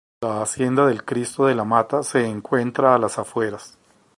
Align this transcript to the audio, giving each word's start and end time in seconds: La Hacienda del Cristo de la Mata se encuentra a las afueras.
La 0.21 0.41
Hacienda 0.41 0.87
del 0.87 1.05
Cristo 1.05 1.45
de 1.45 1.53
la 1.53 1.63
Mata 1.63 2.01
se 2.01 2.25
encuentra 2.25 2.95
a 2.95 2.97
las 2.97 3.19
afueras. 3.19 3.77